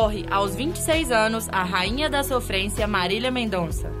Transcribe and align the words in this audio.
Morre 0.00 0.24
aos 0.30 0.56
26 0.56 1.12
anos 1.12 1.46
a 1.52 1.62
rainha 1.62 2.08
da 2.08 2.24
sofrência 2.24 2.86
Marília 2.86 3.30
Mendonça. 3.30 3.92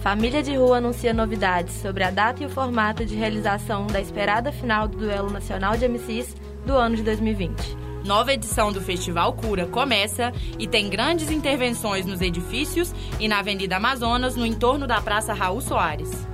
Família 0.00 0.40
de 0.40 0.54
Rua 0.54 0.76
anuncia 0.76 1.12
novidades 1.12 1.74
sobre 1.82 2.04
a 2.04 2.12
data 2.12 2.44
e 2.44 2.46
o 2.46 2.48
formato 2.48 3.04
de 3.04 3.16
realização 3.16 3.88
da 3.88 4.00
esperada 4.00 4.52
final 4.52 4.86
do 4.86 4.98
Duelo 4.98 5.32
Nacional 5.32 5.76
de 5.76 5.88
MCs 5.88 6.36
do 6.64 6.74
ano 6.74 6.94
de 6.94 7.02
2020. 7.02 7.76
Nova 8.04 8.32
edição 8.32 8.70
do 8.70 8.80
Festival 8.80 9.32
Cura 9.32 9.66
começa 9.66 10.32
e 10.60 10.68
tem 10.68 10.88
grandes 10.88 11.28
intervenções 11.28 12.06
nos 12.06 12.20
edifícios 12.20 12.94
e 13.18 13.26
na 13.26 13.40
Avenida 13.40 13.78
Amazonas, 13.78 14.36
no 14.36 14.46
entorno 14.46 14.86
da 14.86 15.00
Praça 15.00 15.32
Raul 15.32 15.60
Soares. 15.60 16.24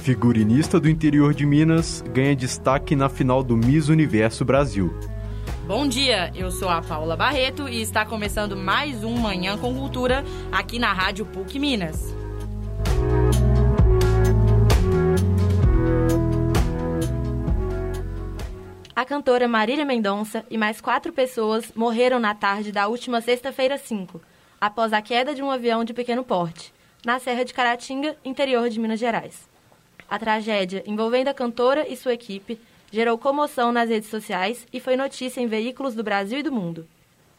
Figurinista 0.00 0.78
do 0.78 0.88
interior 0.88 1.34
de 1.34 1.44
Minas 1.44 2.04
ganha 2.14 2.36
destaque 2.36 2.94
na 2.94 3.08
final 3.08 3.42
do 3.42 3.56
Miss 3.56 3.88
Universo 3.88 4.44
Brasil. 4.44 4.94
Bom 5.70 5.86
dia, 5.86 6.32
eu 6.34 6.50
sou 6.50 6.68
a 6.68 6.82
Paula 6.82 7.16
Barreto 7.16 7.68
e 7.68 7.80
está 7.80 8.04
começando 8.04 8.56
mais 8.56 9.04
um 9.04 9.16
Manhã 9.16 9.56
com 9.56 9.72
Cultura 9.72 10.24
aqui 10.50 10.80
na 10.80 10.92
Rádio 10.92 11.24
PUC 11.24 11.60
Minas. 11.60 12.12
A 18.96 19.04
cantora 19.04 19.46
Marília 19.46 19.84
Mendonça 19.84 20.44
e 20.50 20.58
mais 20.58 20.80
quatro 20.80 21.12
pessoas 21.12 21.72
morreram 21.76 22.18
na 22.18 22.34
tarde 22.34 22.72
da 22.72 22.88
última 22.88 23.20
sexta-feira 23.20 23.78
5, 23.78 24.20
após 24.60 24.92
a 24.92 25.00
queda 25.00 25.36
de 25.36 25.40
um 25.40 25.52
avião 25.52 25.84
de 25.84 25.94
pequeno 25.94 26.24
porte, 26.24 26.74
na 27.06 27.20
Serra 27.20 27.44
de 27.44 27.54
Caratinga, 27.54 28.16
interior 28.24 28.68
de 28.68 28.80
Minas 28.80 28.98
Gerais. 28.98 29.48
A 30.08 30.18
tragédia 30.18 30.82
envolvendo 30.84 31.28
a 31.28 31.34
cantora 31.34 31.86
e 31.88 31.96
sua 31.96 32.12
equipe 32.12 32.58
gerou 32.90 33.16
comoção 33.16 33.70
nas 33.70 33.88
redes 33.88 34.08
sociais 34.08 34.66
e 34.72 34.80
foi 34.80 34.96
notícia 34.96 35.40
em 35.40 35.46
veículos 35.46 35.94
do 35.94 36.02
Brasil 36.02 36.40
e 36.40 36.42
do 36.42 36.52
mundo. 36.52 36.86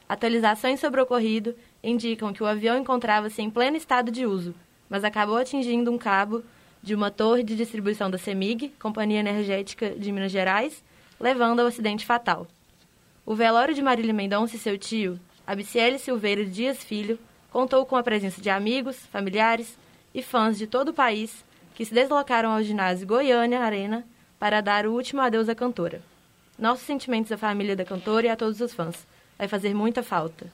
Atualizações 0.08 0.80
sobre 0.80 0.99
o 0.99 1.03
ocorrido 1.03 1.55
indicam 1.83 2.33
que 2.33 2.43
o 2.43 2.45
avião 2.45 2.77
encontrava-se 2.77 3.41
em 3.41 3.49
pleno 3.49 3.77
estado 3.77 4.11
de 4.11 4.25
uso, 4.25 4.53
mas 4.89 5.03
acabou 5.03 5.38
atingindo 5.38 5.91
um 5.91 5.97
cabo 5.97 6.43
de 6.81 6.95
uma 6.95 7.11
torre 7.11 7.43
de 7.43 7.55
distribuição 7.55 8.09
da 8.09 8.17
CEMIG, 8.17 8.69
Companhia 8.80 9.19
Energética 9.19 9.91
de 9.91 10.11
Minas 10.11 10.31
Gerais, 10.31 10.83
levando 11.19 11.59
ao 11.59 11.67
acidente 11.67 12.05
fatal. 12.05 12.47
O 13.25 13.36
velório 13.36 13.73
de 13.73 13.81
Marília 13.81 14.13
Mendonça 14.13 14.55
e 14.55 14.59
seu 14.59 14.77
tio, 14.77 15.19
Abiciele 15.45 15.99
Silveira 15.99 16.43
Dias 16.43 16.83
Filho, 16.83 17.19
contou 17.52 17.86
com 17.86 17.95
a 17.95 18.03
presença 18.03 18.41
de 18.41 18.49
amigos, 18.49 18.97
familiares 19.11 19.77
e 20.13 20.21
fãs 20.21 20.58
de 20.58 20.65
todo 20.65 20.89
o 20.89 20.93
país 20.93 21.45
que 21.75 21.86
se 21.86 21.93
deslocaram 21.93 22.52
ao 22.52 22.63
ginásio 22.63 23.08
Goiânia 23.08 23.61
Arena 23.61 24.05
para 24.42 24.59
dar 24.59 24.88
o 24.88 24.94
último 24.94 25.22
adeus 25.22 25.47
à 25.47 25.53
cantora. 25.53 26.02
Nossos 26.58 26.84
sentimentos 26.84 27.31
à 27.31 27.38
família 27.38 27.75
da 27.75 27.86
cantora 27.86 28.25
e 28.25 28.30
a 28.30 28.36
todos 28.36 28.59
os 28.59 28.73
fãs. 28.73 29.06
Vai 29.38 29.48
fazer 29.48 29.72
muita 29.75 30.02
falta. 30.02 30.52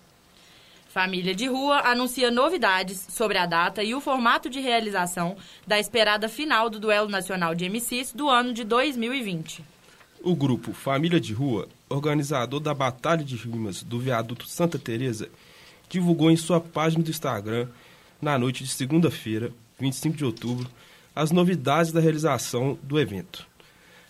Família 0.89 1.33
de 1.33 1.47
Rua 1.47 1.79
anuncia 1.89 2.29
novidades 2.29 3.07
sobre 3.09 3.37
a 3.37 3.45
data 3.45 3.81
e 3.81 3.95
o 3.95 4.01
formato 4.01 4.49
de 4.49 4.59
realização 4.59 5.37
da 5.65 5.79
esperada 5.79 6.27
final 6.27 6.69
do 6.69 6.81
Duelo 6.81 7.07
Nacional 7.07 7.55
de 7.55 7.69
MCs 7.69 8.11
do 8.11 8.27
ano 8.27 8.51
de 8.51 8.65
2020. 8.65 9.63
O 10.21 10.35
grupo 10.35 10.73
Família 10.73 11.19
de 11.19 11.31
Rua, 11.31 11.69
organizador 11.87 12.59
da 12.59 12.73
Batalha 12.73 13.23
de 13.23 13.37
Rimas 13.37 13.83
do 13.83 14.01
Viaduto 14.01 14.49
Santa 14.49 14.77
Teresa, 14.77 15.29
divulgou 15.87 16.29
em 16.29 16.35
sua 16.35 16.59
página 16.59 17.05
do 17.05 17.09
Instagram, 17.09 17.69
na 18.21 18.37
noite 18.37 18.65
de 18.65 18.69
segunda-feira, 18.69 19.53
25 19.79 20.17
de 20.17 20.25
outubro, 20.25 20.69
as 21.15 21.31
novidades 21.31 21.93
da 21.93 22.01
realização 22.01 22.77
do 22.83 22.99
evento. 22.99 23.46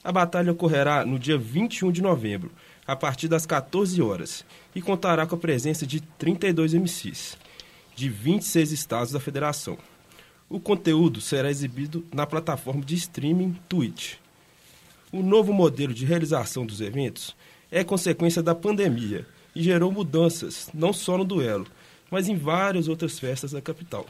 A 0.07 0.11
batalha 0.13 0.53
ocorrerá 0.53 1.05
no 1.05 1.19
dia 1.19 1.37
21 1.37 1.91
de 1.91 2.01
novembro, 2.01 2.49
a 2.87 2.95
partir 2.95 3.27
das 3.27 3.45
14 3.45 4.01
horas, 4.01 4.45
e 4.73 4.81
contará 4.81 5.27
com 5.27 5.35
a 5.35 5.37
presença 5.37 5.85
de 5.85 5.99
32 5.99 6.73
MCs, 6.73 7.37
de 7.93 8.07
26 8.07 8.71
estados 8.71 9.11
da 9.11 9.19
federação. 9.19 9.77
O 10.49 10.61
conteúdo 10.61 11.19
será 11.19 11.51
exibido 11.51 12.05
na 12.13 12.25
plataforma 12.25 12.85
de 12.85 12.95
streaming 12.95 13.59
Twitch. 13.67 14.13
O 15.11 15.21
novo 15.21 15.51
modelo 15.51 15.93
de 15.93 16.05
realização 16.05 16.65
dos 16.65 16.79
eventos 16.79 17.35
é 17.69 17.83
consequência 17.83 18.41
da 18.41 18.55
pandemia 18.55 19.27
e 19.53 19.61
gerou 19.61 19.91
mudanças 19.91 20.69
não 20.73 20.93
só 20.93 21.17
no 21.17 21.25
duelo, 21.25 21.67
mas 22.09 22.29
em 22.29 22.37
várias 22.37 22.87
outras 22.87 23.19
festas 23.19 23.51
da 23.51 23.61
capital. 23.61 24.05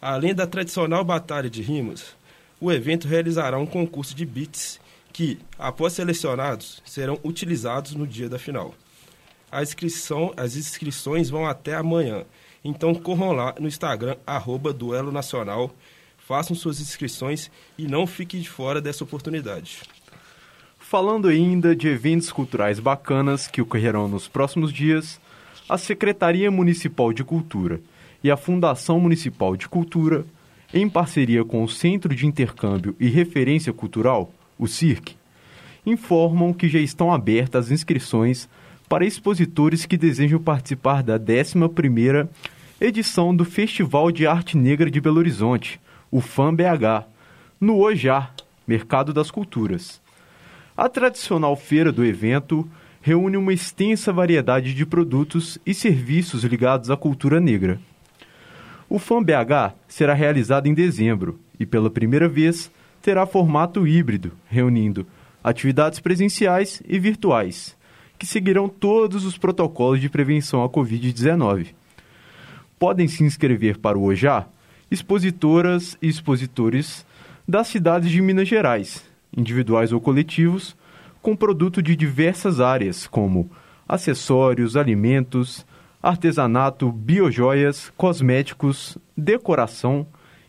Além 0.00 0.34
da 0.34 0.46
tradicional 0.46 1.04
batalha 1.04 1.50
de 1.50 1.60
rimas, 1.60 2.16
o 2.58 2.72
evento 2.72 3.06
realizará 3.06 3.58
um 3.58 3.66
concurso 3.66 4.14
de 4.14 4.24
beats 4.24 4.80
que, 5.12 5.38
após 5.58 5.92
selecionados, 5.92 6.82
serão 6.84 7.18
utilizados 7.24 7.94
no 7.94 8.06
dia 8.06 8.28
da 8.28 8.38
final. 8.38 8.74
A 9.50 9.62
inscrição, 9.62 10.32
as 10.36 10.56
inscrições 10.56 11.30
vão 11.30 11.46
até 11.46 11.74
amanhã, 11.74 12.24
então 12.64 12.94
corram 12.94 13.32
lá 13.32 13.54
no 13.58 13.66
Instagram, 13.66 14.16
arroba 14.26 14.72
Duelo 14.72 15.10
Nacional, 15.10 15.74
façam 16.18 16.54
suas 16.54 16.80
inscrições 16.80 17.50
e 17.78 17.86
não 17.86 18.06
fiquem 18.06 18.40
de 18.40 18.50
fora 18.50 18.80
dessa 18.80 19.04
oportunidade. 19.04 19.82
Falando 20.78 21.28
ainda 21.28 21.74
de 21.74 21.88
eventos 21.88 22.30
culturais 22.30 22.78
bacanas 22.78 23.46
que 23.46 23.60
ocorrerão 23.60 24.08
nos 24.08 24.28
próximos 24.28 24.72
dias, 24.72 25.20
a 25.68 25.76
Secretaria 25.76 26.50
Municipal 26.50 27.12
de 27.12 27.24
Cultura 27.24 27.80
e 28.22 28.30
a 28.30 28.36
Fundação 28.36 28.98
Municipal 29.00 29.56
de 29.56 29.68
Cultura, 29.68 30.24
em 30.72 30.88
parceria 30.88 31.44
com 31.44 31.62
o 31.62 31.68
Centro 31.68 32.14
de 32.14 32.26
Intercâmbio 32.26 32.94
e 32.98 33.08
Referência 33.08 33.72
Cultural, 33.72 34.32
o 34.58 34.66
CIRC, 34.66 35.14
informam 35.86 36.52
que 36.52 36.68
já 36.68 36.78
estão 36.78 37.12
abertas 37.12 37.66
as 37.66 37.70
inscrições 37.70 38.48
para 38.88 39.04
expositores 39.04 39.86
que 39.86 39.96
desejam 39.96 40.40
participar 40.40 41.02
da 41.02 41.18
11ª 41.18 42.28
edição 42.80 43.34
do 43.34 43.44
Festival 43.44 44.10
de 44.10 44.26
Arte 44.26 44.56
Negra 44.56 44.90
de 44.90 45.00
Belo 45.00 45.18
Horizonte, 45.18 45.80
o 46.10 46.20
FAM-BH, 46.20 47.06
no 47.60 47.78
OJAR, 47.78 48.34
Mercado 48.66 49.12
das 49.12 49.30
Culturas. 49.30 50.00
A 50.76 50.88
tradicional 50.88 51.56
feira 51.56 51.90
do 51.90 52.04
evento 52.04 52.68
reúne 53.00 53.36
uma 53.36 53.52
extensa 53.52 54.12
variedade 54.12 54.74
de 54.74 54.86
produtos 54.86 55.58
e 55.66 55.74
serviços 55.74 56.44
ligados 56.44 56.90
à 56.90 56.96
cultura 56.96 57.40
negra. 57.40 57.80
O 58.88 58.98
FAM-BH 58.98 59.74
será 59.86 60.14
realizado 60.14 60.66
em 60.66 60.74
dezembro 60.74 61.38
e, 61.58 61.66
pela 61.66 61.90
primeira 61.90 62.28
vez, 62.28 62.70
terá 63.02 63.26
formato 63.26 63.86
híbrido, 63.86 64.32
reunindo 64.48 65.06
atividades 65.42 66.00
presenciais 66.00 66.82
e 66.86 66.98
virtuais, 66.98 67.76
que 68.18 68.26
seguirão 68.26 68.68
todos 68.68 69.24
os 69.24 69.38
protocolos 69.38 70.00
de 70.00 70.08
prevenção 70.08 70.62
à 70.62 70.68
Covid-19. 70.68 71.68
Podem 72.78 73.08
se 73.08 73.24
inscrever 73.24 73.78
para 73.78 73.98
o 73.98 74.04
OJA 74.04 74.46
expositoras 74.90 75.96
e 76.00 76.08
expositores 76.08 77.06
das 77.46 77.68
cidades 77.68 78.10
de 78.10 78.20
Minas 78.20 78.48
Gerais, 78.48 79.04
individuais 79.36 79.92
ou 79.92 80.00
coletivos, 80.00 80.76
com 81.20 81.36
produto 81.36 81.82
de 81.82 81.96
diversas 81.96 82.60
áreas, 82.60 83.06
como 83.06 83.50
acessórios, 83.88 84.76
alimentos, 84.76 85.66
artesanato, 86.02 86.92
biojoias, 86.92 87.92
cosméticos, 87.96 88.98
decoração, 89.16 90.06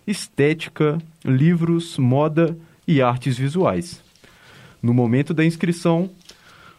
estética, 0.09 0.97
livros, 1.23 1.97
moda 1.97 2.57
e 2.87 3.01
artes 3.01 3.37
visuais. 3.37 4.01
No 4.81 4.93
momento 4.93 5.33
da 5.33 5.45
inscrição, 5.45 6.09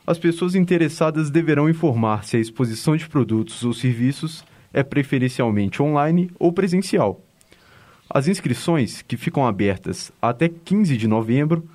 as 0.06 0.18
pessoas 0.18 0.54
interessadas 0.54 1.30
deverão 1.30 1.68
informar 1.68 2.24
se 2.24 2.36
a 2.36 2.40
exposição 2.40 2.96
de 2.96 3.08
produtos 3.08 3.64
ou 3.64 3.72
serviços 3.72 4.44
é 4.72 4.82
preferencialmente 4.82 5.82
online 5.82 6.30
ou 6.38 6.52
presencial. 6.52 7.20
As 8.08 8.26
inscrições, 8.26 9.02
que 9.02 9.16
ficam 9.16 9.46
abertas 9.46 10.10
até 10.20 10.48
15 10.48 10.96
de 10.96 11.06
novembro, 11.06 11.68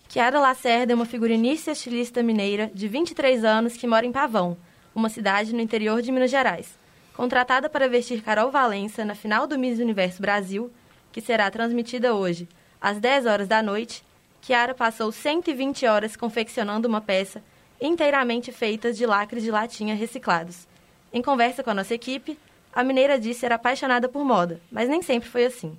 Chiara 0.08 0.40
Lacerda 0.40 0.92
é 0.92 0.94
uma 0.94 1.06
figurinista 1.06 1.70
e 1.70 1.72
estilista 1.72 2.22
mineira 2.22 2.70
de 2.74 2.88
23 2.88 3.44
anos 3.44 3.76
que 3.76 3.86
mora 3.86 4.06
em 4.06 4.12
Pavão, 4.12 4.56
uma 4.94 5.08
cidade 5.08 5.54
no 5.54 5.60
interior 5.60 6.02
de 6.02 6.10
Minas 6.10 6.30
Gerais. 6.30 6.78
Contratada 7.14 7.68
para 7.68 7.88
vestir 7.88 8.22
Carol 8.22 8.50
Valença 8.50 9.04
na 9.04 9.14
final 9.14 9.46
do 9.46 9.58
Miss 9.58 9.78
Universo 9.78 10.20
Brasil, 10.20 10.70
que 11.12 11.20
será 11.20 11.50
transmitida 11.50 12.14
hoje, 12.14 12.48
às 12.80 12.98
10 12.98 13.26
horas 13.26 13.48
da 13.48 13.62
noite, 13.62 14.02
Chiara 14.40 14.74
passou 14.74 15.12
120 15.12 15.86
horas 15.86 16.16
confeccionando 16.16 16.88
uma 16.88 17.00
peça 17.00 17.42
inteiramente 17.80 18.50
feita 18.50 18.92
de 18.92 19.04
lacres 19.04 19.42
de 19.42 19.50
latinha 19.50 19.94
reciclados. 19.94 20.66
Em 21.12 21.20
conversa 21.20 21.62
com 21.62 21.70
a 21.70 21.74
nossa 21.74 21.94
equipe, 21.94 22.38
a 22.72 22.84
mineira 22.84 23.18
disse 23.18 23.40
ser 23.40 23.52
apaixonada 23.52 24.08
por 24.08 24.24
moda, 24.24 24.60
mas 24.70 24.88
nem 24.88 25.02
sempre 25.02 25.28
foi 25.28 25.44
assim. 25.44 25.76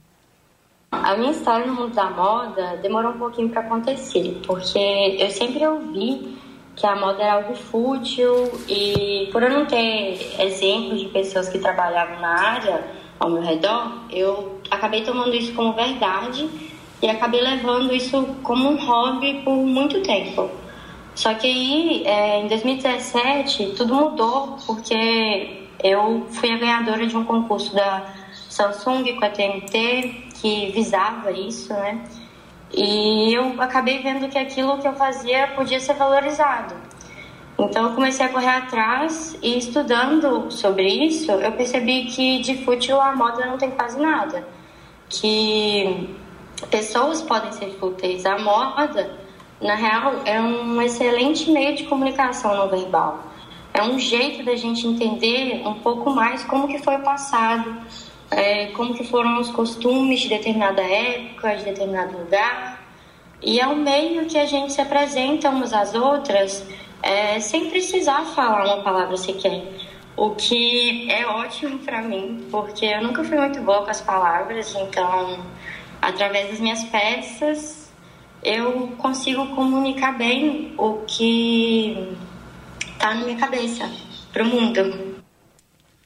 A 0.92 1.16
minha 1.16 1.31
história 1.31 1.66
no 1.66 1.74
mundo 1.74 1.95
da 1.95 2.10
moda 2.10 2.75
demorou 2.81 3.13
um 3.13 3.18
pouquinho 3.18 3.50
para 3.50 3.62
acontecer, 3.62 4.42
porque 4.45 5.18
eu 5.18 5.30
sempre 5.30 5.66
ouvi 5.66 6.38
que 6.75 6.86
a 6.86 6.98
moda 6.98 7.24
era 7.24 7.33
algo 7.36 7.56
fútil 7.56 8.51
e 8.68 9.30
por 9.31 9.42
eu 9.42 9.50
não 9.50 9.66
ter 9.66 10.19
exemplos 10.38 11.00
de 11.00 11.07
pessoas 11.07 11.48
que 11.48 11.60
trabalhavam 11.60 12.19
na 12.19 12.38
área 12.38 12.83
ao 13.18 13.30
meu 13.30 13.42
redor, 13.42 14.06
eu 14.10 14.60
acabei 14.69 15.04
tomando 15.04 15.33
isso 15.33 15.54
como 15.54 15.74
verdade 15.74 16.50
e 17.01 17.10
acabei 17.10 17.39
levando 17.39 17.94
isso 17.94 18.36
como 18.44 18.69
um 18.69 18.86
hobby 18.86 19.42
por 19.44 19.56
muito 19.56 20.01
tempo. 20.01 20.50
Só 21.16 21.34
que 21.34 21.48
aí, 21.48 22.04
é, 22.06 22.40
em 22.42 22.48
2017, 22.48 23.74
tudo 23.78 23.94
mudou 23.94 24.58
porque 24.66 25.68
eu 25.84 26.28
fui 26.31 26.52
a 26.52 26.58
ganhadora 26.58 27.06
de 27.06 27.16
um 27.18 27.24
concurso 27.24 27.74
da 27.75 28.06
Samsung 28.50 29.16
com 29.16 29.25
a 29.25 29.30
TNT 29.30 30.30
que 30.42 30.72
visava 30.72 31.31
isso, 31.31 31.74
né? 31.74 32.04
E 32.74 33.34
eu 33.34 33.62
acabei 33.62 34.00
vendo 34.00 34.30
que 34.30 34.38
aquilo 34.38 34.78
que 34.78 34.88
eu 34.88 34.94
fazia 34.94 35.48
podia 35.56 35.80
ser 35.80 35.96
valorizado. 35.96 36.74
Então 37.60 37.90
eu 37.90 37.96
comecei 37.96 38.25
a 38.25 38.30
correr 38.30 38.48
atrás 38.48 39.38
e 39.42 39.57
estudando 39.57 40.50
sobre 40.50 40.88
isso, 40.88 41.31
eu 41.31 41.52
percebi 41.52 42.06
que 42.06 42.40
de 42.40 42.64
fútil 42.64 43.00
a 43.00 43.14
moda 43.14 43.46
não 43.46 43.57
tem 43.57 43.72
quase 43.72 44.00
nada. 44.00 44.48
Que 45.10 46.10
pessoas 46.69 47.22
podem 47.22 47.52
ser 47.52 47.72
fúteis. 47.78 48.25
A 48.25 48.40
moda, 48.40 49.19
na 49.62 49.75
real, 49.75 50.22
é 50.25 50.42
um 50.42 50.81
excelente 50.81 51.50
meio 51.52 51.75
de 51.75 51.84
comunicação 51.84 52.56
não 52.56 52.68
verbal. 52.68 53.24
É 53.74 53.84
um 53.84 53.98
jeito 54.00 54.44
da 54.44 54.56
gente 54.56 54.86
entender 54.86 55.62
um 55.66 55.75
pouco 55.75 56.10
mais 56.10 56.44
como 56.44 56.68
que 56.68 56.80
foi 56.80 56.96
o 56.96 57.04
passado, 57.04 57.78
é, 58.31 58.68
como 58.68 58.94
que 58.94 59.04
foram 59.04 59.40
os 59.40 59.50
costumes 59.52 60.22
de 60.22 60.30
determinada 60.30 60.81
época, 60.81 61.56
de 61.56 61.63
determinado 61.63 62.18
lugar. 62.18 62.81
E 63.42 63.60
é 63.60 63.68
um 63.68 63.75
meio 63.75 64.25
que 64.25 64.38
a 64.38 64.46
gente 64.46 64.74
se 64.74 64.81
apresenta 64.81 65.50
umas 65.50 65.74
às 65.74 65.94
outras 65.94 66.66
é, 67.02 67.40
sem 67.40 67.69
precisar 67.69 68.25
falar 68.36 68.66
uma 68.66 68.84
palavra 68.84 69.16
sequer. 69.16 69.64
O 70.18 70.31
que 70.31 71.10
é 71.10 71.25
ótimo 71.25 71.80
para 71.80 72.02
mim, 72.02 72.46
porque 72.52 72.86
eu 72.86 73.02
nunca 73.02 73.24
fui 73.24 73.38
muito 73.38 73.62
boa 73.62 73.84
com 73.84 73.90
as 73.90 74.02
palavras, 74.02 74.75
então, 74.75 75.40
através 76.02 76.50
das 76.50 76.60
minhas 76.60 76.84
peças, 76.84 77.81
eu 78.44 78.90
consigo 78.98 79.56
comunicar 79.56 80.18
bem 80.18 80.74
o 80.78 81.04
que 81.06 82.16
tá 82.98 83.14
na 83.14 83.26
minha 83.26 83.38
cabeça 83.38 83.90
para 84.32 84.44
o 84.44 84.46
mundo. 84.46 85.22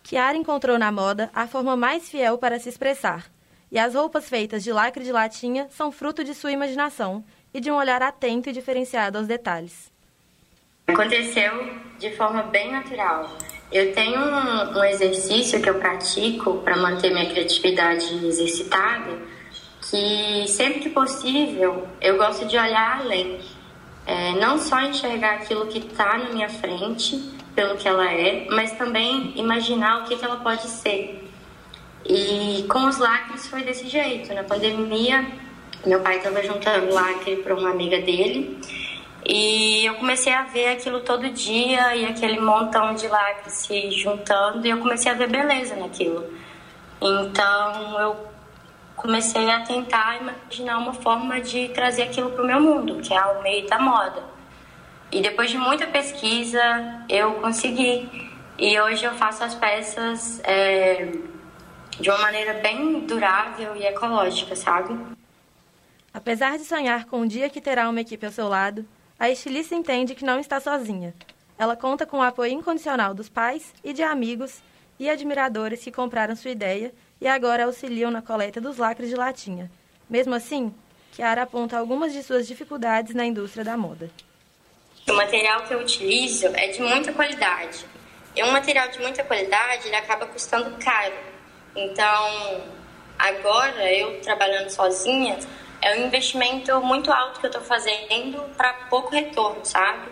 Kiara 0.04 0.38
encontrou 0.38 0.78
na 0.78 0.92
moda 0.92 1.30
a 1.34 1.48
forma 1.48 1.76
mais 1.76 2.10
fiel 2.10 2.38
para 2.38 2.60
se 2.60 2.70
expressar. 2.70 3.26
E 3.72 3.80
as 3.80 3.96
roupas 3.96 4.30
feitas 4.30 4.64
de 4.64 4.72
lacre 4.72 5.04
de 5.04 5.12
latinha 5.12 5.68
são 5.72 5.92
fruto 5.92 6.24
de 6.24 6.34
sua 6.34 6.52
imaginação 6.52 7.24
e 7.54 7.60
de 7.60 7.72
um 7.72 7.76
olhar 7.76 8.02
atento 8.02 8.50
e 8.50 8.54
diferenciado 8.54 9.18
aos 9.18 9.28
detalhes. 9.28 9.92
Aconteceu 10.88 11.52
de 11.98 12.12
forma 12.12 12.44
bem 12.44 12.72
natural. 12.72 13.36
Eu 13.72 13.94
tenho 13.94 14.20
um, 14.20 14.78
um 14.78 14.84
exercício 14.84 15.62
que 15.62 15.70
eu 15.70 15.80
pratico 15.80 16.60
para 16.60 16.78
manter 16.78 17.12
minha 17.12 17.28
criatividade 17.28 18.14
exercitada, 18.26 19.18
que 19.96 20.48
sempre 20.50 20.82
que 20.82 20.90
possível 20.90 21.88
eu 22.02 22.18
gosto 22.18 22.46
de 22.46 22.58
olhar 22.58 23.00
além. 23.00 23.40
É, 24.06 24.34
não 24.34 24.60
só 24.60 24.82
enxergar 24.82 25.36
aquilo 25.36 25.68
que 25.68 25.80
está 25.80 26.18
na 26.18 26.30
minha 26.32 26.50
frente, 26.50 27.18
pelo 27.56 27.78
que 27.78 27.88
ela 27.88 28.12
é, 28.12 28.46
mas 28.52 28.74
também 28.74 29.32
imaginar 29.38 30.02
o 30.02 30.04
que, 30.04 30.18
que 30.18 30.26
ela 30.26 30.36
pode 30.36 30.68
ser. 30.68 31.24
E 32.06 32.66
com 32.70 32.88
os 32.88 32.98
lacres 32.98 33.48
foi 33.48 33.64
desse 33.64 33.88
jeito. 33.88 34.34
Na 34.34 34.44
pandemia, 34.44 35.26
meu 35.86 36.02
pai 36.02 36.18
estava 36.18 36.44
juntando 36.44 36.94
lacre 36.94 37.38
para 37.38 37.56
uma 37.56 37.70
amiga 37.72 38.00
dele 38.02 38.60
e 39.26 39.86
eu 39.86 39.96
comecei 39.96 40.34
a 40.34 40.44
ver 40.44 40.68
aquilo 40.68 41.00
todo 41.00 41.30
dia 41.30 41.96
e 41.96 42.06
aquele 42.06 42.40
montão 42.40 42.94
de 42.94 43.08
lacres 43.08 43.54
se 43.54 43.92
juntando 43.92 44.68
e 44.68 44.70
eu 44.70 44.78
comecei 44.78 45.10
a 45.10 45.16
ver 45.16 45.30
beleza 45.30 45.76
naquilo. 45.78 46.26
Então 47.02 48.00
eu 48.00 48.35
comecei 48.96 49.50
a 49.50 49.62
tentar 49.62 50.20
imaginar 50.22 50.78
uma 50.78 50.94
forma 50.94 51.40
de 51.42 51.70
trazer 51.70 52.04
aquilo 52.04 52.32
para 52.32 52.44
o 52.44 52.48
meu 52.48 52.62
mundo, 52.62 53.02
que 53.02 53.14
é 53.14 53.26
o 53.26 53.42
meio 53.42 53.68
da 53.68 53.80
moda. 53.80 54.24
E 55.12 55.22
depois 55.22 55.50
de 55.50 55.58
muita 55.58 55.86
pesquisa, 55.88 57.06
eu 57.08 57.36
consegui. 57.36 58.10
E 58.58 58.80
hoje 58.80 59.04
eu 59.04 59.14
faço 59.14 59.44
as 59.44 59.54
peças 59.54 60.42
é, 60.44 61.12
de 62.00 62.10
uma 62.10 62.20
maneira 62.20 62.54
bem 62.56 63.02
durável 63.02 63.76
e 63.76 63.86
ecológica, 63.86 64.56
sabe? 64.56 64.98
Apesar 66.14 66.58
de 66.58 66.64
sonhar 66.64 67.06
com 67.06 67.22
um 67.22 67.28
dia 67.28 67.50
que 67.50 67.62
terá 67.62 67.90
uma 67.90 68.02
equipe 68.02 68.26
ao 68.26 68.32
seu 68.32 68.48
lado, 68.48 68.86
a 69.20 69.30
estilista 69.30 69.76
entende 69.76 70.16
que 70.16 70.26
não 70.26 70.40
está 70.40 70.60
sozinha. 70.60 71.14
Ela 71.58 71.76
conta 71.76 72.06
com 72.06 72.18
o 72.18 72.22
apoio 72.22 72.54
incondicional 72.54 73.14
dos 73.14 73.30
pais 73.30 73.74
e 73.84 73.94
de 73.94 74.04
amigos 74.04 74.62
e 75.00 75.10
admiradores 75.10 75.84
que 75.84 75.92
compraram 75.92 76.36
sua 76.36 76.52
ideia 76.52 76.94
e 77.20 77.28
agora 77.28 77.66
auxiliam 77.66 78.12
na 78.12 78.22
coleta 78.22 78.60
dos 78.60 78.78
lacres 78.78 79.10
de 79.10 79.16
latinha. 79.16 79.72
Mesmo 80.10 80.36
assim, 80.36 80.74
Kiara 81.12 81.44
aponta 81.44 81.78
algumas 81.78 82.14
de 82.14 82.22
suas 82.22 82.48
dificuldades 82.48 83.16
na 83.16 83.26
indústria 83.26 83.64
da 83.64 83.78
moda. 83.78 84.10
O 85.08 85.14
material 85.14 85.64
que 85.64 85.74
eu 85.74 85.80
utilizo 85.80 86.48
é 86.48 86.68
de 86.68 86.82
muita 86.82 87.14
qualidade. 87.14 87.86
E 88.36 88.44
um 88.44 88.52
material 88.52 88.90
de 88.90 89.00
muita 89.00 89.24
qualidade, 89.24 89.88
ele 89.88 89.96
acaba 89.96 90.26
custando 90.26 90.76
caro. 90.84 91.14
Então, 91.76 92.64
agora, 93.18 93.92
eu 93.94 94.20
trabalhando 94.22 94.70
sozinha, 94.70 95.38
é 95.82 95.96
um 95.96 96.08
investimento 96.08 96.82
muito 96.82 97.12
alto 97.12 97.40
que 97.40 97.46
eu 97.46 97.50
estou 97.52 97.64
fazendo 97.64 98.42
para 98.58 98.74
pouco 98.90 99.12
retorno, 99.12 99.64
sabe? 99.64 100.10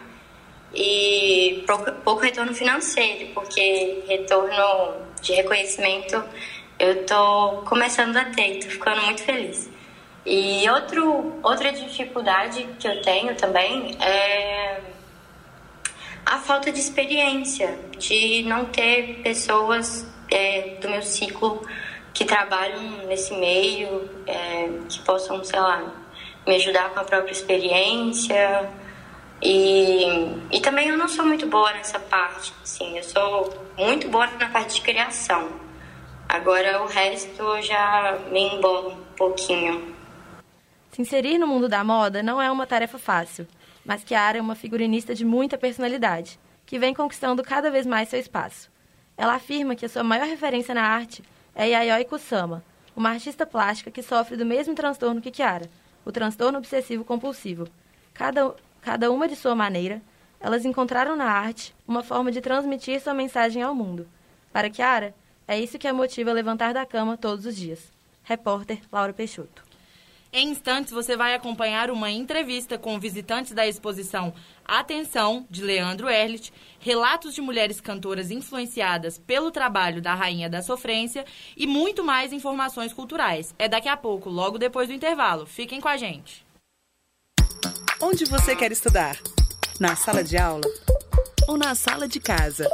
E 0.74 1.66
pouco 2.04 2.22
retorno 2.22 2.54
financeiro, 2.54 3.34
porque 3.34 4.04
retorno 4.08 5.14
de 5.22 5.34
reconhecimento 5.34 6.24
eu 6.84 7.02
estou 7.02 7.62
começando 7.62 8.18
a 8.18 8.26
ter, 8.26 8.58
estou 8.58 8.72
ficando 8.72 9.02
muito 9.04 9.24
feliz. 9.24 9.70
E 10.26 10.70
outro, 10.70 11.40
outra 11.42 11.72
dificuldade 11.72 12.68
que 12.78 12.86
eu 12.86 13.02
tenho 13.02 13.34
também 13.36 13.96
é 14.02 14.82
a 16.26 16.40
falta 16.40 16.74
de 16.74 16.80
experiência, 16.80 17.80
de 17.98 18.44
não 18.44 18.66
ter 18.66 19.22
pessoas 19.24 20.06
é, 20.30 20.76
do 20.82 20.90
meu 20.90 21.02
ciclo 21.02 21.66
que 22.14 22.26
trabalham 22.26 23.06
nesse 23.08 23.34
meio, 23.34 24.10
é, 24.28 24.70
que 24.90 25.00
possam, 25.04 25.42
sei 25.42 25.62
lá, 25.62 25.90
me 26.46 26.56
ajudar 26.56 26.90
com 26.90 27.00
a 27.00 27.06
própria 27.06 27.32
experiência. 27.32 28.70
E, 29.42 30.04
e 30.52 30.60
também 30.60 30.90
eu 30.90 30.98
não 30.98 31.08
sou 31.08 31.26
muito 31.26 31.48
boa 31.48 31.72
nessa 31.72 32.00
parte, 32.00 32.54
assim, 32.62 32.98
eu 32.98 33.04
sou 33.04 33.54
muito 33.78 34.10
boa 34.10 34.28
na 34.28 34.50
parte 34.50 34.76
de 34.76 34.82
criação. 34.82 35.63
Agora 36.28 36.82
o 36.84 36.88
resto 36.88 37.62
já 37.62 38.20
me 38.32 38.56
embola 38.56 38.94
um 38.94 39.04
pouquinho. 39.16 39.94
Se 40.92 41.02
inserir 41.02 41.38
no 41.38 41.48
mundo 41.48 41.68
da 41.68 41.84
moda 41.84 42.24
não 42.24 42.42
é 42.42 42.52
uma 42.52 42.68
tarefa 42.68 42.98
fácil, 42.98 43.48
mas 43.86 44.04
Kiara 44.04 44.38
é 44.38 44.42
uma 44.42 44.56
figurinista 44.56 45.14
de 45.14 45.26
muita 45.26 45.58
personalidade, 45.58 46.40
que 46.66 46.80
vem 46.80 46.94
conquistando 46.94 47.44
cada 47.44 47.70
vez 47.70 47.86
mais 47.86 48.10
seu 48.10 48.20
espaço. 48.20 48.72
Ela 49.18 49.36
afirma 49.36 49.76
que 49.76 49.86
a 49.86 49.90
sua 49.90 50.04
maior 50.04 50.28
referência 50.28 50.74
na 50.74 50.84
arte 50.84 51.24
é 51.56 51.70
Yayoi 51.70 52.06
Kusama, 52.06 52.64
uma 52.96 53.10
artista 53.10 53.46
plástica 53.46 53.92
que 53.92 54.02
sofre 54.02 54.38
do 54.38 54.46
mesmo 54.46 54.74
transtorno 54.74 55.22
que 55.22 55.32
Kiara, 55.32 55.70
o 56.06 56.12
transtorno 56.12 56.58
obsessivo 56.58 57.04
compulsivo. 57.04 57.68
Cada, 58.14 58.56
cada 58.82 59.12
uma 59.12 59.28
de 59.28 59.36
sua 59.36 59.56
maneira, 59.56 60.02
elas 60.40 60.66
encontraram 60.66 61.16
na 61.16 61.26
arte 61.26 61.74
uma 61.88 62.04
forma 62.04 62.32
de 62.32 62.42
transmitir 62.42 63.02
sua 63.02 63.14
mensagem 63.14 63.62
ao 63.62 63.74
mundo. 63.74 64.08
Para 64.52 64.70
Kiara, 64.70 65.16
é 65.48 65.60
isso 65.60 65.78
que 65.78 65.88
a 65.88 65.94
motiva 65.94 66.32
a 66.32 66.34
levantar 66.34 66.74
da 66.74 66.86
cama 66.86 67.18
todos 67.18 67.46
os 67.46 67.56
dias. 67.56 67.92
Repórter 68.24 68.80
Laura 68.92 69.14
Peixoto. 69.14 69.64
Em 70.36 70.50
instantes, 70.50 70.92
você 70.92 71.16
vai 71.16 71.36
acompanhar 71.36 71.92
uma 71.92 72.10
entrevista 72.10 72.76
com 72.76 73.00
visitantes 73.00 73.52
da 73.52 73.68
exposição 73.68 74.34
Atenção, 74.66 75.46
de 75.48 75.62
Leandro 75.62 76.10
Erlich, 76.10 76.52
relatos 76.80 77.36
de 77.36 77.42
mulheres 77.42 77.80
cantoras 77.80 78.32
influenciadas 78.32 79.20
pelo 79.20 79.52
trabalho 79.52 80.02
da 80.02 80.16
Rainha 80.16 80.50
da 80.50 80.64
Sofrência 80.64 81.24
e 81.56 81.68
muito 81.68 82.04
mais 82.04 82.34
informações 82.34 82.92
culturais. 82.94 83.54
É 83.60 83.68
daqui 83.68 83.88
a 83.88 83.96
pouco, 83.96 84.30
logo 84.30 84.58
depois 84.58 84.88
do 84.88 84.94
intervalo. 84.96 85.46
Fiquem 85.46 85.80
com 85.80 85.88
a 85.88 85.98
gente. 85.98 86.44
Onde 88.02 88.26
você 88.26 88.56
quer 88.56 88.72
estudar? 88.72 89.20
Na 89.80 89.96
sala 89.96 90.24
de 90.24 90.38
aula? 90.38 90.64
Ou 91.48 91.58
na 91.58 91.76
sala 91.76 92.08
de 92.08 92.20
casa? 92.20 92.68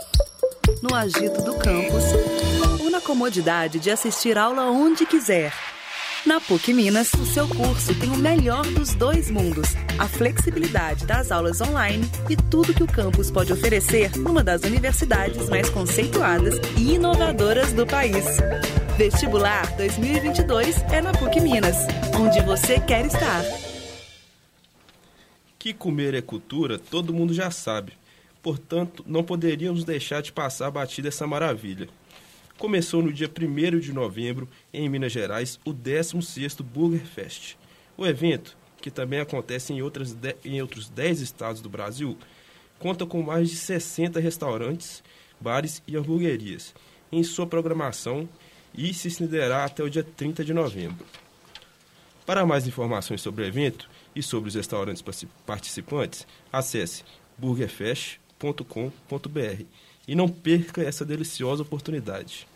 No 0.81 0.95
agito 0.95 1.41
do 1.41 1.57
campus? 1.57 2.48
Na 2.89 2.99
comodidade 2.99 3.79
de 3.79 3.91
assistir 3.91 4.35
aula 4.35 4.63
onde 4.63 5.05
quiser? 5.05 5.53
Na 6.25 6.41
PUC 6.41 6.73
Minas, 6.73 7.13
o 7.13 7.23
seu 7.23 7.47
curso 7.47 7.93
tem 7.99 8.09
o 8.09 8.17
melhor 8.17 8.65
dos 8.65 8.95
dois 8.95 9.29
mundos: 9.29 9.75
a 9.99 10.07
flexibilidade 10.07 11.05
das 11.05 11.31
aulas 11.31 11.61
online 11.61 12.09
e 12.27 12.35
tudo 12.35 12.73
que 12.73 12.81
o 12.81 12.87
campus 12.87 13.29
pode 13.29 13.53
oferecer 13.53 14.17
numa 14.17 14.43
das 14.43 14.63
universidades 14.63 15.47
mais 15.49 15.69
conceituadas 15.69 16.55
e 16.75 16.95
inovadoras 16.95 17.71
do 17.73 17.85
país. 17.85 18.25
Vestibular 18.97 19.71
2022 19.77 20.81
é 20.91 20.99
na 20.99 21.11
PUC 21.11 21.41
Minas, 21.41 21.77
onde 22.19 22.41
você 22.41 22.79
quer 22.79 23.05
estar. 23.05 23.43
Que 25.59 25.75
comer 25.75 26.15
é 26.15 26.21
cultura, 26.23 26.79
todo 26.79 27.13
mundo 27.13 27.35
já 27.35 27.51
sabe. 27.51 27.93
Portanto, 28.41 29.03
não 29.05 29.23
poderíamos 29.23 29.83
deixar 29.83 30.23
de 30.23 30.31
passar 30.31 30.71
batida 30.71 31.09
essa 31.09 31.27
maravilha. 31.27 31.87
Começou 32.59 33.01
no 33.01 33.11
dia 33.13 33.29
1 33.29 33.79
de 33.79 33.93
novembro, 33.93 34.49
em 34.73 34.89
Minas 34.89 35.13
Gerais, 35.13 35.57
o 35.63 35.73
16º 35.73 36.61
Burger 36.61 37.05
Fest. 37.05 37.55
O 37.95 38.05
evento, 38.05 38.57
que 38.81 38.91
também 38.91 39.21
acontece 39.21 39.71
em, 39.71 39.81
outras 39.81 40.11
de, 40.11 40.35
em 40.43 40.61
outros 40.61 40.89
10 40.89 41.21
estados 41.21 41.61
do 41.61 41.69
Brasil, 41.69 42.17
conta 42.77 43.05
com 43.05 43.23
mais 43.23 43.49
de 43.49 43.55
60 43.55 44.19
restaurantes, 44.19 45.01
bares 45.39 45.81
e 45.87 45.95
hamburguerias 45.95 46.75
em 47.09 47.23
sua 47.23 47.47
programação 47.47 48.27
e 48.75 48.93
se 48.93 49.07
estenderá 49.07 49.63
até 49.63 49.81
o 49.81 49.89
dia 49.89 50.03
30 50.03 50.43
de 50.43 50.53
novembro. 50.53 51.05
Para 52.25 52.45
mais 52.45 52.67
informações 52.67 53.21
sobre 53.21 53.45
o 53.45 53.47
evento 53.47 53.89
e 54.13 54.21
sobre 54.21 54.49
os 54.49 54.55
restaurantes 54.55 55.01
participantes, 55.45 56.27
acesse 56.51 57.05
burgerfest.com.br 57.37 59.63
e 60.07 60.15
não 60.15 60.27
perca 60.27 60.81
essa 60.81 61.05
deliciosa 61.05 61.63
oportunidade. 61.63 62.47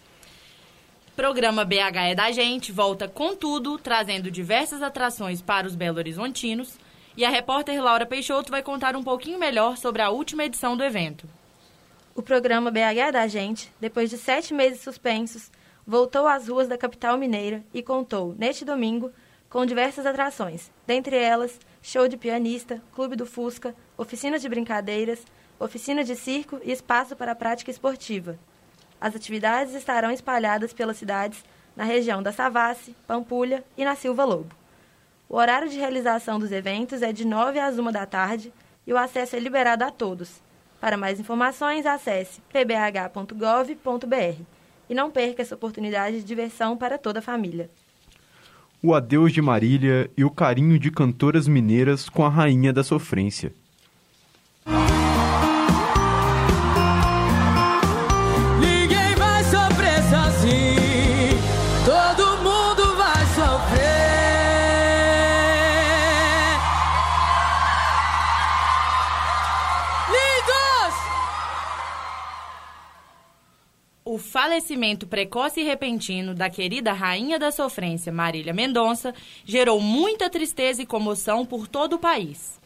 Programa 1.16 1.64
BH 1.64 1.98
é 2.12 2.16
da 2.16 2.32
gente 2.32 2.72
volta 2.72 3.08
com 3.08 3.36
tudo, 3.36 3.78
trazendo 3.78 4.32
diversas 4.32 4.82
atrações 4.82 5.42
para 5.42 5.68
os 5.68 5.76
Belo 5.76 6.00
Horizontinos. 6.00 6.80
E 7.16 7.24
a 7.24 7.30
repórter 7.30 7.80
Laura 7.80 8.06
Peixoto 8.06 8.50
vai 8.50 8.64
contar 8.64 8.96
um 8.96 9.04
pouquinho 9.04 9.38
melhor 9.38 9.78
sobre 9.78 10.02
a 10.02 10.10
última 10.10 10.44
edição 10.44 10.76
do 10.76 10.84
evento. 10.84 11.30
O 12.16 12.24
programa 12.24 12.72
BH 12.72 12.98
é 12.98 13.12
da 13.12 13.28
gente, 13.28 13.72
depois 13.80 14.10
de 14.10 14.18
sete 14.18 14.54
meses 14.54 14.82
suspensos, 14.82 15.52
voltou 15.86 16.28
às 16.28 16.48
ruas 16.48 16.68
da 16.68 16.78
capital 16.78 17.16
mineira 17.18 17.64
e 17.72 17.84
contou, 17.84 18.36
neste 18.38 18.66
domingo, 18.66 19.12
com 19.50 19.68
diversas 19.68 20.08
atrações, 20.08 20.72
dentre 20.88 21.16
elas 21.16 21.60
show 21.80 22.08
de 22.08 22.18
pianista, 22.18 22.82
clube 22.94 23.16
do 23.16 23.26
Fusca, 23.26 23.76
oficinas 23.96 24.42
de 24.42 24.50
brincadeiras, 24.50 25.24
oficina 25.60 26.04
de 26.04 26.16
circo 26.16 26.60
e 26.64 26.72
espaço 26.72 27.16
para 27.16 27.36
prática 27.36 27.72
esportiva. 27.72 28.38
As 29.00 29.16
atividades 29.16 29.74
estarão 29.74 30.12
espalhadas 30.12 30.74
pelas 30.74 30.98
cidades 30.98 31.44
na 31.76 31.84
região 31.84 32.22
da 32.22 32.32
Savassi, 32.32 32.96
Pampulha 33.08 33.64
e 33.78 33.84
na 33.84 33.96
Silva 33.96 34.24
Lobo. 34.24 34.56
O 35.28 35.36
horário 35.36 35.70
de 35.70 35.78
realização 35.78 36.40
dos 36.40 36.52
eventos 36.52 37.02
é 37.02 37.12
de 37.12 37.26
9 37.26 37.60
às 37.60 37.80
1 37.80 37.92
da 37.92 38.06
tarde 38.06 38.54
e 38.86 38.94
o 38.94 38.98
acesso 38.98 39.36
é 39.36 39.40
liberado 39.40 39.84
a 39.84 39.90
todos. 39.90 40.42
Para 40.80 40.98
mais 40.98 41.20
informações, 41.20 41.86
acesse 41.86 42.42
pbh.gov.br. 42.52 44.42
E 44.90 44.94
não 44.94 45.10
perca 45.10 45.42
essa 45.42 45.56
oportunidade 45.56 46.18
de 46.18 46.24
diversão 46.24 46.76
para 46.76 46.98
toda 46.98 47.20
a 47.20 47.22
família. 47.22 47.70
O 48.82 48.94
adeus 48.94 49.32
de 49.32 49.42
Marília 49.42 50.12
e 50.18 50.26
o 50.26 50.30
carinho 50.30 50.78
de 50.78 50.92
cantoras 50.92 51.48
mineiras 51.48 52.10
com 52.10 52.26
a 52.26 52.30
rainha 52.30 52.74
da 52.74 52.84
sofrência. 52.84 53.54
Falecimento 74.24 75.06
precoce 75.06 75.62
e 75.62 75.63
repentino 75.63 76.34
da 76.34 76.50
querida 76.50 76.92
rainha 76.94 77.38
da 77.38 77.51
sofrência, 77.51 78.12
Marília 78.12 78.53
Mendonça, 78.53 79.13
gerou 79.46 79.80
muita 79.80 80.30
tristeza 80.30 80.82
e 80.82 80.86
comoção 80.86 81.46
por 81.46 81.68
todo 81.68 81.94
o 81.94 82.00
país. 82.00 82.60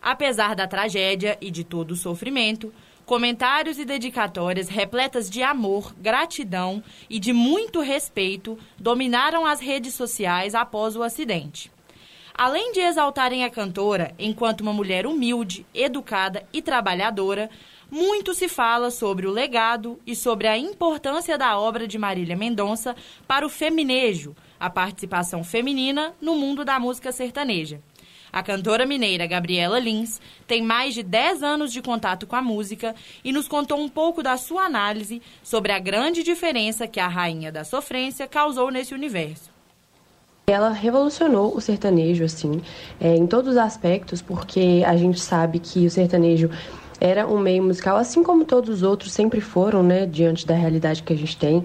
Apesar 0.00 0.54
da 0.54 0.68
tragédia 0.68 1.36
e 1.40 1.50
de 1.50 1.64
todo 1.64 1.90
o 1.92 1.96
sofrimento, 1.96 2.72
comentários 3.04 3.78
e 3.78 3.84
dedicatórias 3.84 4.68
repletas 4.68 5.28
de 5.28 5.42
amor, 5.42 5.94
gratidão 5.98 6.82
e 7.10 7.18
de 7.18 7.32
muito 7.32 7.80
respeito 7.80 8.56
dominaram 8.78 9.44
as 9.44 9.58
redes 9.58 9.94
sociais 9.94 10.54
após 10.54 10.94
o 10.94 11.02
acidente. 11.02 11.72
Além 12.38 12.70
de 12.70 12.78
exaltarem 12.78 13.42
a 13.42 13.50
cantora 13.50 14.14
enquanto 14.16 14.60
uma 14.60 14.72
mulher 14.72 15.06
humilde, 15.06 15.66
educada 15.74 16.46
e 16.52 16.62
trabalhadora, 16.62 17.50
muito 17.90 18.34
se 18.34 18.48
fala 18.48 18.90
sobre 18.90 19.26
o 19.26 19.30
legado 19.30 19.98
e 20.06 20.14
sobre 20.14 20.46
a 20.46 20.58
importância 20.58 21.38
da 21.38 21.58
obra 21.58 21.88
de 21.88 21.98
Marília 21.98 22.36
Mendonça 22.36 22.94
para 23.26 23.46
o 23.46 23.48
feminejo, 23.48 24.36
a 24.60 24.68
participação 24.68 25.42
feminina 25.42 26.12
no 26.20 26.34
mundo 26.34 26.64
da 26.64 26.78
música 26.78 27.12
sertaneja. 27.12 27.80
A 28.30 28.42
cantora 28.42 28.84
mineira 28.84 29.26
Gabriela 29.26 29.78
Lins 29.78 30.20
tem 30.46 30.62
mais 30.62 30.94
de 30.94 31.02
10 31.02 31.42
anos 31.42 31.72
de 31.72 31.80
contato 31.80 32.26
com 32.26 32.36
a 32.36 32.42
música 32.42 32.94
e 33.24 33.32
nos 33.32 33.48
contou 33.48 33.78
um 33.78 33.88
pouco 33.88 34.22
da 34.22 34.36
sua 34.36 34.64
análise 34.64 35.22
sobre 35.42 35.72
a 35.72 35.78
grande 35.78 36.22
diferença 36.22 36.86
que 36.86 37.00
a 37.00 37.08
Rainha 37.08 37.50
da 37.50 37.64
Sofrência 37.64 38.26
causou 38.26 38.70
nesse 38.70 38.92
universo. 38.92 39.50
Ela 40.46 40.70
revolucionou 40.70 41.54
o 41.54 41.60
sertanejo, 41.60 42.24
assim, 42.24 42.62
é, 42.98 43.14
em 43.14 43.26
todos 43.26 43.52
os 43.52 43.58
aspectos, 43.58 44.22
porque 44.22 44.82
a 44.86 44.96
gente 44.96 45.20
sabe 45.20 45.58
que 45.58 45.86
o 45.86 45.90
sertanejo 45.90 46.50
era 47.00 47.26
um 47.26 47.38
meio 47.38 47.62
musical, 47.62 47.96
assim 47.96 48.22
como 48.22 48.44
todos 48.44 48.68
os 48.68 48.82
outros 48.82 49.12
sempre 49.12 49.40
foram, 49.40 49.82
né, 49.82 50.06
diante 50.06 50.46
da 50.46 50.54
realidade 50.54 51.02
que 51.02 51.12
a 51.12 51.16
gente 51.16 51.36
tem 51.36 51.64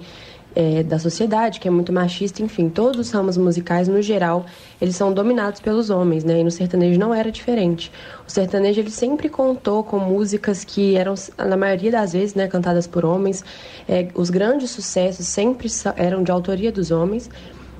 é, 0.55 0.83
da 0.83 0.99
sociedade, 0.99 1.59
que 1.59 1.67
é 1.67 1.71
muito 1.71 1.91
machista, 1.91 2.43
enfim, 2.43 2.69
todos 2.69 2.99
os 2.99 3.11
ramos 3.11 3.37
musicais, 3.37 3.87
no 3.87 4.01
geral, 4.01 4.45
eles 4.79 4.95
são 4.95 5.11
dominados 5.11 5.59
pelos 5.59 5.89
homens, 5.89 6.23
né, 6.23 6.39
e 6.39 6.43
no 6.43 6.51
sertanejo 6.51 6.99
não 6.99 7.13
era 7.13 7.31
diferente. 7.31 7.91
O 8.27 8.31
sertanejo, 8.31 8.79
ele 8.79 8.91
sempre 8.91 9.29
contou 9.29 9.83
com 9.83 9.97
músicas 9.97 10.63
que 10.63 10.95
eram, 10.95 11.15
na 11.37 11.57
maioria 11.57 11.91
das 11.91 12.13
vezes, 12.13 12.35
né, 12.35 12.47
cantadas 12.47 12.87
por 12.87 13.03
homens, 13.05 13.43
é, 13.87 14.07
os 14.13 14.29
grandes 14.29 14.69
sucessos 14.69 15.27
sempre 15.27 15.67
eram 15.97 16.23
de 16.23 16.31
autoria 16.31 16.71
dos 16.71 16.91
homens, 16.91 17.29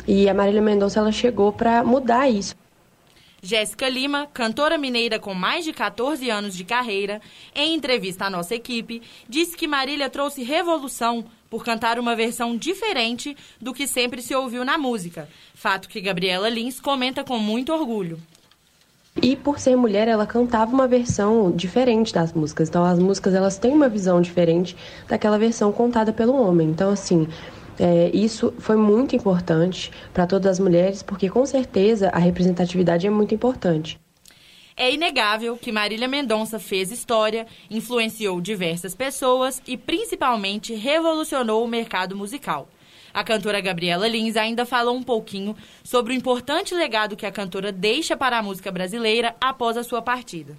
e 0.07 0.27
a 0.27 0.33
Marília 0.33 0.62
Mendonça, 0.62 1.00
ela 1.00 1.12
chegou 1.12 1.51
para 1.51 1.83
mudar 1.83 2.29
isso. 2.29 2.62
Jéssica 3.46 3.90
Lima, 3.90 4.26
cantora 4.34 4.78
mineira 4.78 5.20
com 5.20 5.34
mais 5.34 5.66
de 5.66 5.74
14 5.74 6.30
anos 6.30 6.56
de 6.56 6.64
carreira, 6.64 7.22
em 7.54 7.76
entrevista 7.76 8.24
à 8.24 8.30
nossa 8.30 8.56
equipe, 8.56 9.02
disse 9.28 9.58
que 9.58 9.68
Marília 9.68 10.10
trouxe 10.10 10.44
revolução 10.44 11.26
por 11.50 11.66
cantar 11.66 12.00
uma 12.00 12.16
versão 12.16 12.56
diferente 12.56 13.36
do 13.60 13.74
que 13.74 13.86
sempre 13.86 14.22
se 14.22 14.34
ouviu 14.34 14.64
na 14.64 14.78
música, 14.78 15.28
fato 15.54 15.90
que 15.90 16.00
Gabriela 16.00 16.48
Lins 16.48 16.80
comenta 16.80 17.22
com 17.22 17.38
muito 17.38 17.74
orgulho. 17.74 18.18
E 19.22 19.36
por 19.36 19.60
ser 19.60 19.76
mulher, 19.76 20.08
ela 20.08 20.26
cantava 20.26 20.74
uma 20.74 20.88
versão 20.88 21.52
diferente 21.52 22.14
das 22.14 22.32
músicas. 22.32 22.70
Então 22.70 22.84
as 22.84 22.98
músicas 22.98 23.34
elas 23.36 23.58
têm 23.58 23.74
uma 23.74 23.90
visão 23.90 24.22
diferente 24.22 24.76
daquela 25.08 25.38
versão 25.38 25.72
contada 25.72 26.14
pelo 26.14 26.34
homem. 26.34 26.70
Então 26.70 26.90
assim, 26.90 27.28
é, 27.80 28.12
isso 28.13 28.53
foi 28.60 28.75
muito 28.75 29.15
importante 29.15 29.92
para 30.13 30.27
todas 30.27 30.51
as 30.51 30.60
mulheres, 30.60 31.01
porque 31.01 31.30
com 31.30 31.46
certeza 31.46 32.10
a 32.10 32.20
representatividade 32.20 33.08
é 33.08 33.10
muito 33.10 33.34
importante. 33.34 34.00
É 34.75 34.92
inegável 34.92 35.56
que 35.56 35.72
Marília 35.72 36.08
Mendonça 36.08 36.58
fez 36.58 36.92
história, 36.92 37.46
influenciou 37.70 38.42
diversas 38.42 38.96
pessoas 38.96 39.62
e 39.68 39.77
principalmente 39.77 40.74
revolucionou 40.74 41.63
o 41.63 41.68
mercado 41.68 42.15
musical. 42.15 42.68
A 43.13 43.24
cantora 43.24 43.62
Gabriela 43.62 44.08
Lins 44.08 44.36
ainda 44.36 44.65
falou 44.65 44.96
um 44.96 45.03
pouquinho 45.03 45.56
sobre 45.84 46.13
o 46.13 46.15
importante 46.15 46.74
legado 46.74 47.15
que 47.15 47.27
a 47.27 47.32
cantora 47.32 47.72
deixa 47.72 48.18
para 48.18 48.39
a 48.39 48.42
música 48.42 48.72
brasileira 48.72 49.36
após 49.39 49.77
a 49.77 49.84
sua 49.84 50.01
partida 50.01 50.58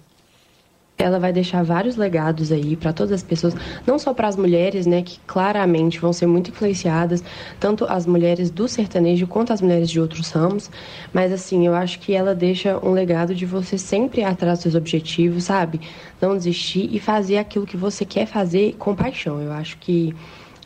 ela 0.97 1.19
vai 1.19 1.33
deixar 1.33 1.63
vários 1.63 1.97
legados 1.97 2.51
aí 2.51 2.75
para 2.75 2.93
todas 2.93 3.11
as 3.11 3.23
pessoas, 3.23 3.53
não 3.85 3.99
só 3.99 4.13
para 4.13 4.27
as 4.27 4.37
mulheres, 4.37 4.85
né, 4.85 5.01
que 5.01 5.19
claramente 5.27 5.99
vão 5.99 6.13
ser 6.13 6.25
muito 6.25 6.51
influenciadas, 6.51 7.23
tanto 7.59 7.85
as 7.85 8.05
mulheres 8.05 8.49
do 8.49 8.67
sertanejo 8.67 9.27
quanto 9.27 9.51
as 9.51 9.61
mulheres 9.61 9.89
de 9.89 9.99
outros 9.99 10.31
ramos, 10.31 10.71
mas 11.13 11.33
assim, 11.33 11.67
eu 11.67 11.75
acho 11.75 11.99
que 11.99 12.13
ela 12.13 12.33
deixa 12.33 12.79
um 12.85 12.91
legado 12.91 13.35
de 13.35 13.45
você 13.45 13.77
sempre 13.77 14.21
ir 14.21 14.23
atrás 14.23 14.59
dos 14.59 14.63
seus 14.63 14.75
objetivos, 14.75 15.43
sabe? 15.43 15.81
Não 16.21 16.35
desistir 16.35 16.89
e 16.91 16.99
fazer 16.99 17.37
aquilo 17.37 17.65
que 17.65 17.75
você 17.75 18.05
quer 18.05 18.25
fazer 18.25 18.75
com 18.79 18.95
paixão. 18.95 19.41
Eu 19.41 19.51
acho 19.51 19.77
que 19.77 20.15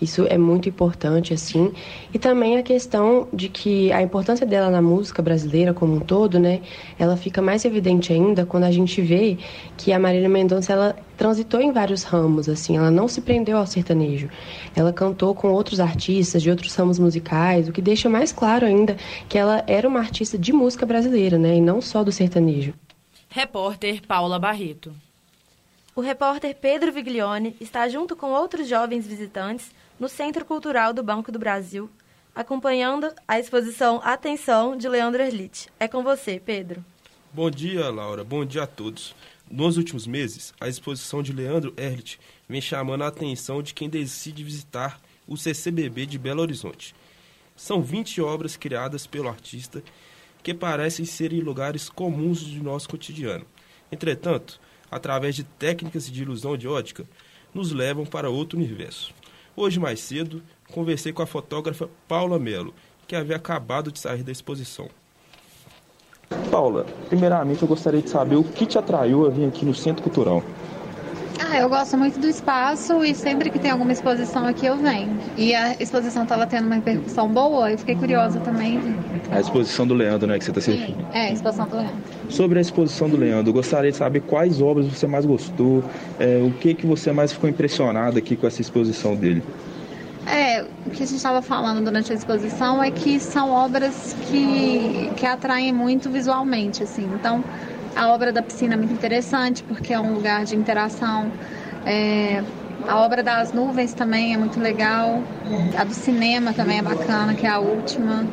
isso 0.01 0.25
é 0.29 0.37
muito 0.37 0.69
importante, 0.69 1.33
assim. 1.33 1.73
E 2.13 2.17
também 2.17 2.57
a 2.57 2.63
questão 2.63 3.27
de 3.33 3.49
que 3.49 3.91
a 3.91 4.01
importância 4.01 4.45
dela 4.45 4.69
na 4.69 4.81
música 4.81 5.21
brasileira 5.21 5.73
como 5.73 5.95
um 5.95 5.99
todo, 5.99 6.39
né? 6.39 6.61
Ela 6.97 7.17
fica 7.17 7.41
mais 7.41 7.65
evidente 7.65 8.13
ainda 8.13 8.45
quando 8.45 8.63
a 8.63 8.71
gente 8.71 9.01
vê 9.01 9.37
que 9.75 9.91
a 9.91 9.99
Marília 9.99 10.29
Mendonça, 10.29 10.71
ela 10.71 10.95
transitou 11.17 11.59
em 11.59 11.73
vários 11.73 12.03
ramos, 12.03 12.47
assim. 12.47 12.77
Ela 12.77 12.89
não 12.89 13.09
se 13.09 13.19
prendeu 13.19 13.57
ao 13.57 13.67
sertanejo. 13.67 14.29
Ela 14.73 14.93
cantou 14.93 15.35
com 15.35 15.51
outros 15.51 15.81
artistas 15.81 16.41
de 16.41 16.49
outros 16.49 16.73
ramos 16.75 16.97
musicais, 16.97 17.67
o 17.67 17.73
que 17.73 17.81
deixa 17.81 18.07
mais 18.07 18.31
claro 18.31 18.65
ainda 18.65 18.95
que 19.27 19.37
ela 19.37 19.63
era 19.67 19.87
uma 19.87 19.99
artista 19.99 20.37
de 20.37 20.53
música 20.53 20.85
brasileira, 20.85 21.37
né? 21.37 21.57
E 21.57 21.61
não 21.61 21.81
só 21.81 22.03
do 22.05 22.11
sertanejo. 22.11 22.73
Repórter 23.27 24.01
Paula 24.07 24.39
Barreto. 24.39 24.93
O 25.95 26.01
repórter 26.01 26.55
Pedro 26.55 26.93
Viglione 26.93 27.55
está 27.59 27.89
junto 27.89 28.15
com 28.15 28.27
outros 28.31 28.69
jovens 28.69 29.05
visitantes 29.05 29.71
no 29.99 30.07
Centro 30.07 30.45
Cultural 30.45 30.93
do 30.93 31.03
Banco 31.03 31.31
do 31.31 31.37
Brasil, 31.37 31.89
acompanhando 32.33 33.11
a 33.27 33.37
exposição 33.37 33.99
Atenção 34.01 34.77
de 34.77 34.87
Leandro 34.87 35.21
Erlich. 35.21 35.67
É 35.79 35.87
com 35.87 36.01
você, 36.01 36.39
Pedro. 36.39 36.83
Bom 37.33 37.51
dia, 37.51 37.89
Laura. 37.89 38.23
Bom 38.23 38.45
dia 38.45 38.63
a 38.63 38.67
todos. 38.67 39.13
Nos 39.51 39.77
últimos 39.77 40.07
meses, 40.07 40.53
a 40.59 40.69
exposição 40.69 41.21
de 41.21 41.33
Leandro 41.33 41.73
Erlich 41.75 42.17
vem 42.47 42.61
chamando 42.61 43.03
a 43.03 43.07
atenção 43.07 43.61
de 43.61 43.73
quem 43.73 43.89
decide 43.89 44.43
visitar 44.43 45.01
o 45.27 45.35
CCBB 45.35 46.05
de 46.05 46.17
Belo 46.17 46.41
Horizonte. 46.41 46.95
São 47.55 47.81
20 47.81 48.21
obras 48.21 48.55
criadas 48.55 49.05
pelo 49.05 49.27
artista 49.27 49.83
que 50.41 50.53
parecem 50.53 51.03
ser 51.03 51.33
em 51.33 51.41
lugares 51.41 51.89
comuns 51.89 52.41
do 52.41 52.63
nosso 52.63 52.87
cotidiano. 52.87 53.45
Entretanto, 53.91 54.61
através 54.89 55.35
de 55.35 55.43
técnicas 55.43 56.09
de 56.09 56.21
ilusão 56.21 56.55
de 56.55 56.67
ótica, 56.67 57.05
nos 57.53 57.71
levam 57.71 58.05
para 58.05 58.29
outro 58.29 58.57
universo. 58.57 59.13
Hoje, 59.61 59.77
mais 59.77 59.99
cedo, 59.99 60.41
conversei 60.71 61.11
com 61.11 61.21
a 61.21 61.25
fotógrafa 61.25 61.89
Paula 62.07 62.39
Melo, 62.39 62.73
que 63.05 63.13
havia 63.13 63.35
acabado 63.35 63.91
de 63.91 63.99
sair 63.99 64.23
da 64.23 64.31
exposição. 64.31 64.87
Paula, 66.49 66.85
primeiramente 67.09 67.61
eu 67.61 67.67
gostaria 67.67 68.01
de 68.01 68.09
saber 68.09 68.37
o 68.37 68.43
que 68.45 68.65
te 68.65 68.77
atraiu 68.77 69.27
a 69.27 69.29
vir 69.29 69.45
aqui 69.45 69.65
no 69.65 69.75
Centro 69.75 70.01
Cultural. 70.01 70.41
Ah, 71.41 71.57
eu 71.57 71.69
gosto 71.69 71.97
muito 71.97 72.19
do 72.19 72.27
espaço 72.27 73.03
e 73.03 73.15
sempre 73.15 73.49
que 73.49 73.57
tem 73.57 73.71
alguma 73.71 73.93
exposição 73.93 74.45
aqui 74.45 74.65
eu 74.65 74.77
venho. 74.77 75.17
E 75.37 75.55
a 75.55 75.73
exposição 75.79 76.23
estava 76.23 76.45
tendo 76.45 76.65
uma 76.65 76.75
repercussão 76.75 77.29
boa, 77.29 77.71
eu 77.71 77.77
fiquei 77.77 77.95
curiosa 77.95 78.39
também. 78.41 78.79
A 79.31 79.39
exposição 79.39 79.87
do 79.87 79.93
Leandro, 79.93 80.27
né, 80.27 80.37
que 80.37 80.43
você 80.43 80.51
está 80.51 80.61
se 80.61 80.71
referindo? 80.71 81.05
É, 81.13 81.27
a 81.27 81.31
exposição 81.31 81.67
do 81.67 81.77
Leandro. 81.77 81.95
Sobre 82.29 82.57
a 82.59 82.61
exposição 82.61 83.09
do 83.09 83.15
Leandro, 83.17 83.53
gostaria 83.53 83.89
de 83.89 83.97
saber 83.97 84.21
quais 84.21 84.61
obras 84.61 84.85
você 84.87 85.07
mais 85.07 85.25
gostou, 85.25 85.83
é, 86.19 86.41
o 86.43 86.51
que 86.51 86.73
que 86.73 86.85
você 86.85 87.11
mais 87.13 87.31
ficou 87.31 87.49
impressionado 87.49 88.17
aqui 88.17 88.35
com 88.35 88.45
essa 88.45 88.61
exposição 88.61 89.15
dele. 89.15 89.41
É, 90.27 90.63
o 90.85 90.89
que 90.91 91.01
a 91.01 91.05
gente 91.05 91.15
estava 91.15 91.41
falando 91.41 91.83
durante 91.83 92.11
a 92.11 92.15
exposição 92.15 92.83
é 92.83 92.91
que 92.91 93.19
são 93.19 93.49
obras 93.49 94.15
que, 94.27 95.09
que 95.15 95.25
atraem 95.25 95.73
muito 95.73 96.09
visualmente, 96.09 96.83
assim. 96.83 97.09
Então, 97.15 97.43
a 97.95 98.09
obra 98.09 98.31
da 98.31 98.41
piscina 98.41 98.73
é 98.73 98.77
muito 98.77 98.93
interessante, 98.93 99.63
porque 99.63 99.93
é 99.93 99.99
um 99.99 100.13
lugar 100.13 100.45
de 100.45 100.55
interação. 100.55 101.31
É, 101.85 102.43
a 102.87 102.97
obra 102.99 103.21
das 103.21 103.53
nuvens 103.53 103.93
também 103.93 104.33
é 104.33 104.37
muito 104.37 104.59
legal. 104.59 105.21
A 105.77 105.83
do 105.83 105.93
cinema 105.93 106.53
também 106.53 106.79
é 106.79 106.81
bacana, 106.81 107.33
que 107.33 107.45
é 107.45 107.49
a 107.49 107.59
última. 107.59 108.25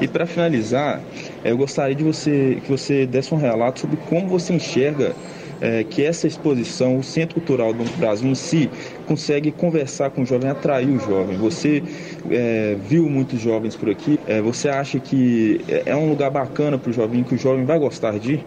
E 0.00 0.08
para 0.08 0.26
finalizar, 0.26 1.00
eu 1.44 1.56
gostaria 1.56 1.94
de 1.94 2.02
você 2.02 2.58
que 2.64 2.70
você 2.70 3.06
desse 3.06 3.32
um 3.34 3.36
relato 3.36 3.80
sobre 3.80 3.96
como 4.08 4.28
você 4.28 4.54
enxerga 4.54 5.14
é, 5.60 5.84
que 5.84 6.02
essa 6.04 6.26
exposição, 6.26 6.98
o 6.98 7.02
Centro 7.04 7.36
Cultural 7.36 7.72
do 7.72 7.84
Brasil 7.96 8.28
em 8.28 8.34
si, 8.34 8.68
consegue 9.06 9.52
conversar 9.52 10.10
com 10.10 10.22
o 10.22 10.26
jovem, 10.26 10.50
atrair 10.50 10.88
o 10.88 10.98
jovem. 10.98 11.36
Você 11.38 11.82
é, 12.30 12.76
viu 12.88 13.08
muitos 13.08 13.40
jovens 13.40 13.76
por 13.76 13.88
aqui, 13.88 14.18
é, 14.26 14.40
você 14.40 14.68
acha 14.68 14.98
que 14.98 15.60
é 15.86 15.94
um 15.94 16.08
lugar 16.08 16.30
bacana 16.30 16.76
para 16.76 16.90
o 16.90 16.92
jovem, 16.92 17.22
que 17.22 17.36
o 17.36 17.38
jovem 17.38 17.64
vai 17.64 17.78
gostar 17.78 18.18
de 18.18 18.34
ir? 18.34 18.46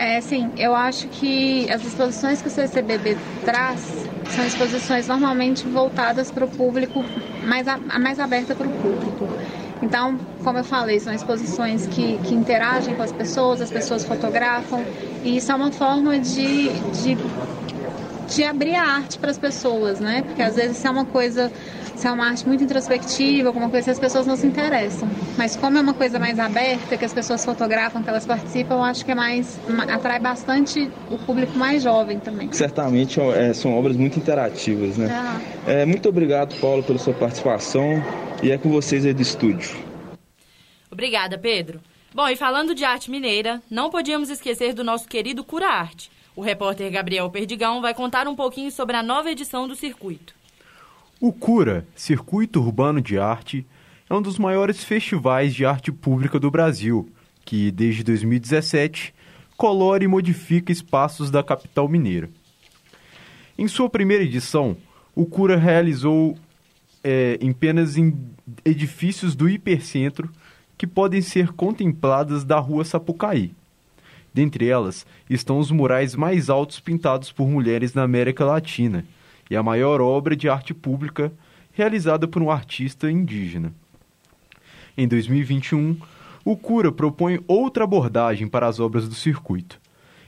É, 0.00 0.18
sim, 0.22 0.50
eu 0.56 0.74
acho 0.74 1.08
que 1.08 1.70
as 1.70 1.84
exposições 1.84 2.40
que 2.40 2.48
o 2.48 2.50
CCBB 2.50 3.18
traz 3.44 4.08
são 4.30 4.46
exposições 4.46 5.06
normalmente 5.06 5.68
voltadas 5.68 6.30
para 6.30 6.46
o 6.46 6.48
público, 6.48 7.04
mais, 7.44 7.68
a, 7.68 7.76
mais 7.98 8.18
aberta 8.18 8.54
para 8.54 8.66
o 8.66 8.70
público. 8.70 9.28
Então, 9.82 10.18
como 10.42 10.56
eu 10.56 10.64
falei, 10.64 10.98
são 11.00 11.12
exposições 11.12 11.86
que, 11.86 12.16
que 12.20 12.34
interagem 12.34 12.94
com 12.94 13.02
as 13.02 13.12
pessoas, 13.12 13.60
as 13.60 13.70
pessoas 13.70 14.02
fotografam, 14.02 14.82
e 15.22 15.36
isso 15.36 15.52
é 15.52 15.54
uma 15.54 15.70
forma 15.70 16.18
de, 16.18 16.70
de, 16.92 17.18
de 18.34 18.42
abrir 18.42 18.76
a 18.76 18.82
arte 18.82 19.18
para 19.18 19.30
as 19.30 19.38
pessoas, 19.38 20.00
né? 20.00 20.22
Porque 20.22 20.40
às 20.40 20.54
vezes 20.56 20.78
isso 20.78 20.86
é 20.86 20.90
uma 20.90 21.04
coisa, 21.04 21.52
se 22.00 22.06
é 22.06 22.10
uma 22.10 22.28
arte 22.30 22.48
muito 22.48 22.64
introspectiva, 22.64 23.48
alguma 23.48 23.68
coisa 23.68 23.84
que 23.84 23.90
as 23.90 23.98
pessoas 23.98 24.26
não 24.26 24.34
se 24.34 24.46
interessam. 24.46 25.06
Mas 25.36 25.54
como 25.54 25.76
é 25.76 25.80
uma 25.82 25.92
coisa 25.92 26.18
mais 26.18 26.38
aberta, 26.38 26.96
que 26.96 27.04
as 27.04 27.12
pessoas 27.12 27.44
fotografam, 27.44 28.02
que 28.02 28.08
elas 28.08 28.24
participam, 28.24 28.76
eu 28.76 28.82
acho 28.82 29.04
que 29.04 29.10
é 29.10 29.14
mais 29.14 29.60
atrai 29.86 30.18
bastante 30.18 30.90
o 31.10 31.18
público 31.18 31.56
mais 31.58 31.82
jovem 31.82 32.18
também. 32.18 32.50
Certamente 32.52 33.20
é, 33.20 33.52
são 33.52 33.78
obras 33.78 33.96
muito 33.98 34.18
interativas, 34.18 34.96
né? 34.96 35.08
É, 35.66 35.84
muito 35.84 36.08
obrigado, 36.08 36.58
Paulo, 36.58 36.82
pela 36.82 36.98
sua 36.98 37.12
participação. 37.12 38.02
E 38.42 38.50
é 38.50 38.56
com 38.56 38.70
vocês 38.70 39.04
aí 39.04 39.12
do 39.12 39.20
estúdio. 39.20 39.76
Obrigada, 40.90 41.36
Pedro. 41.36 41.80
Bom, 42.14 42.26
e 42.28 42.34
falando 42.34 42.74
de 42.74 42.82
arte 42.82 43.10
mineira, 43.10 43.62
não 43.70 43.90
podíamos 43.90 44.30
esquecer 44.30 44.72
do 44.72 44.82
nosso 44.82 45.06
querido 45.06 45.44
Cura 45.44 45.68
Arte. 45.68 46.10
O 46.34 46.40
repórter 46.40 46.90
Gabriel 46.90 47.28
Perdigão 47.28 47.82
vai 47.82 47.92
contar 47.92 48.26
um 48.26 48.34
pouquinho 48.34 48.70
sobre 48.70 48.96
a 48.96 49.02
nova 49.02 49.30
edição 49.30 49.68
do 49.68 49.76
circuito. 49.76 50.39
O 51.22 51.34
Cura, 51.34 51.86
Circuito 51.94 52.60
Urbano 52.60 52.98
de 52.98 53.18
Arte, 53.18 53.66
é 54.08 54.14
um 54.14 54.22
dos 54.22 54.38
maiores 54.38 54.82
festivais 54.82 55.54
de 55.54 55.66
arte 55.66 55.92
pública 55.92 56.40
do 56.40 56.50
Brasil, 56.50 57.10
que, 57.44 57.70
desde 57.70 58.02
2017, 58.02 59.12
colore 59.54 60.06
e 60.06 60.08
modifica 60.08 60.72
espaços 60.72 61.30
da 61.30 61.42
capital 61.42 61.86
mineira. 61.90 62.30
Em 63.58 63.68
sua 63.68 63.90
primeira 63.90 64.24
edição, 64.24 64.78
o 65.14 65.26
Cura 65.26 65.58
realizou 65.58 66.38
é, 67.04 67.36
em 67.38 67.50
apenas 67.50 67.98
em 67.98 68.16
edifícios 68.64 69.34
do 69.34 69.46
hipercentro 69.46 70.30
que 70.78 70.86
podem 70.86 71.20
ser 71.20 71.52
contempladas 71.52 72.44
da 72.44 72.58
rua 72.58 72.82
Sapucaí. 72.82 73.52
Dentre 74.32 74.66
elas 74.66 75.04
estão 75.28 75.58
os 75.58 75.70
murais 75.70 76.16
mais 76.16 76.48
altos 76.48 76.80
pintados 76.80 77.30
por 77.30 77.46
mulheres 77.46 77.92
na 77.92 78.04
América 78.04 78.42
Latina 78.42 79.04
e 79.50 79.56
a 79.56 79.62
maior 79.62 80.00
obra 80.00 80.36
de 80.36 80.48
arte 80.48 80.72
pública 80.72 81.32
realizada 81.72 82.28
por 82.28 82.40
um 82.40 82.50
artista 82.50 83.10
indígena. 83.10 83.74
Em 84.96 85.06
2021, 85.06 85.98
o 86.44 86.56
Cura 86.56 86.92
propõe 86.92 87.42
outra 87.46 87.84
abordagem 87.84 88.48
para 88.48 88.66
as 88.66 88.80
obras 88.80 89.08
do 89.08 89.14
circuito. 89.14 89.80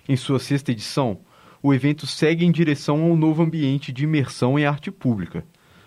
Em 0.09 0.17
sua 0.17 0.39
sexta 0.39 0.73
edição, 0.73 1.19
o 1.63 1.73
evento 1.73 2.07
segue 2.07 2.45
em 2.45 2.51
direção 2.51 3.01
a 3.01 3.07
um 3.07 3.17
novo 3.17 3.43
ambiente 3.43 3.93
de 3.93 4.05
imersão 4.05 4.59
em 4.59 4.67
arte 4.67 4.91
pública, 4.91 5.45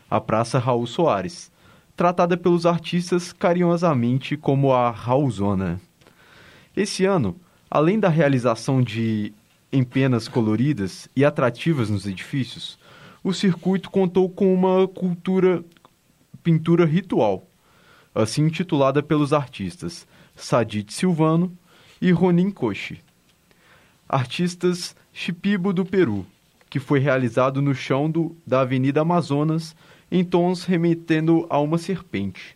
a 0.09 0.21
Praça 0.21 0.57
Raul 0.57 0.87
Soares, 0.87 1.51
tratada 1.95 2.37
pelos 2.37 2.65
artistas 2.65 3.33
carinhosamente 3.33 4.37
como 4.37 4.71
a 4.73 4.89
Raulzona. 4.91 5.79
Esse 6.75 7.05
ano, 7.05 7.35
além 7.69 7.99
da 7.99 8.09
realização 8.09 8.81
de 8.81 9.33
empenas 9.71 10.27
coloridas 10.27 11.09
e 11.15 11.25
atrativas 11.25 11.89
nos 11.89 12.05
edifícios, 12.05 12.77
o 13.25 13.33
circuito 13.33 13.89
contou 13.89 14.29
com 14.29 14.53
uma 14.53 14.87
cultura 14.87 15.65
pintura 16.43 16.85
ritual, 16.85 17.49
assim 18.13 18.43
intitulada 18.43 19.01
pelos 19.01 19.33
artistas 19.33 20.07
Sadit 20.35 20.93
Silvano 20.93 21.51
e 21.99 22.11
Ronin 22.11 22.51
Koshi. 22.51 23.01
Artistas 24.07 24.95
Chipibo 25.11 25.73
do 25.73 25.83
Peru, 25.83 26.23
que 26.69 26.79
foi 26.79 26.99
realizado 26.99 27.63
no 27.63 27.73
chão 27.73 28.11
do, 28.11 28.37
da 28.45 28.61
Avenida 28.61 29.01
Amazonas 29.01 29.75
em 30.11 30.23
tons 30.23 30.63
remetendo 30.63 31.47
a 31.49 31.59
uma 31.59 31.79
serpente. 31.79 32.55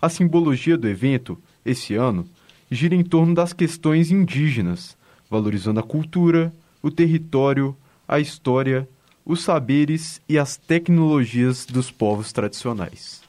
A 0.00 0.08
simbologia 0.08 0.78
do 0.78 0.86
evento, 0.86 1.36
esse 1.64 1.96
ano, 1.96 2.24
gira 2.70 2.94
em 2.94 3.02
torno 3.02 3.34
das 3.34 3.52
questões 3.52 4.12
indígenas, 4.12 4.96
valorizando 5.28 5.80
a 5.80 5.82
cultura, 5.82 6.54
o 6.80 6.88
território, 6.88 7.76
a 8.06 8.20
história, 8.20 8.88
os 9.26 9.42
saberes 9.42 10.22
e 10.26 10.38
as 10.38 10.56
tecnologias 10.56 11.66
dos 11.66 11.90
povos 11.90 12.32
tradicionais. 12.32 13.20